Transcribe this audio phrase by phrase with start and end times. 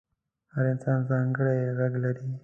[0.53, 2.27] هر انسان ځانګړی غږ لري.